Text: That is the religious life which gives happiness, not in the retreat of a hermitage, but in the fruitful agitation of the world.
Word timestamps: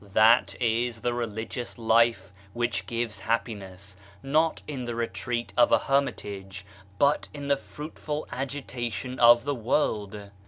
That 0.13 0.55
is 0.59 1.01
the 1.01 1.13
religious 1.13 1.77
life 1.77 2.33
which 2.53 2.87
gives 2.87 3.19
happiness, 3.19 3.95
not 4.23 4.63
in 4.67 4.85
the 4.85 4.95
retreat 4.95 5.53
of 5.55 5.71
a 5.71 5.77
hermitage, 5.77 6.65
but 6.97 7.27
in 7.35 7.49
the 7.49 7.55
fruitful 7.57 8.27
agitation 8.31 9.19
of 9.19 9.43
the 9.43 9.53
world. 9.53 10.31